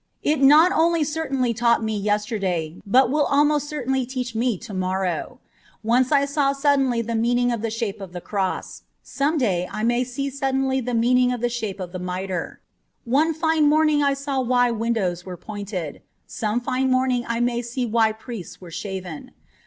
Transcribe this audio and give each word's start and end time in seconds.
It 0.23 0.41
not 0.41 0.71
only 0.71 1.03
certainly 1.03 1.53
taught 1.53 1.83
me 1.83 1.95
yesterday, 1.95 2.81
but 2.87 3.11
will 3.11 3.25
almost 3.25 3.69
certainly 3.69 4.03
teach 4.03 4.33
me 4.33 4.57
to 4.57 4.73
morrow. 4.73 5.39
Once 5.83 6.11
I 6.11 6.25
saw 6.25 6.53
suddenly 6.53 7.03
the 7.03 7.13
meaning 7.13 7.51
of 7.51 7.61
the 7.61 7.69
shape 7.69 8.01
of 8.01 8.11
the 8.11 8.19
cross; 8.19 8.81
some 9.03 9.37
day 9.37 9.69
I 9.71 9.83
may 9.83 10.03
see 10.03 10.31
suddenly 10.31 10.81
the 10.81 10.95
meaning 10.95 11.31
of 11.31 11.39
the 11.41 11.49
shape 11.53 11.79
of 11.79 11.91
the 11.91 11.99
mitre. 11.99 12.61
One 13.05 13.31
fine 13.31 13.65
morning 13.69 14.01
I 14.01 14.15
saw 14.15 14.41
why 14.41 14.71
windows 14.71 15.23
were 15.23 15.37
pointed; 15.37 16.01
some 16.25 16.61
fine 16.61 16.89
morning 16.89 17.23
I 17.27 17.39
may 17.39 17.61
see 17.61 17.85
why 17.85 18.11
priests 18.11 18.59
were 18.59 18.71
shaven. 18.71 19.29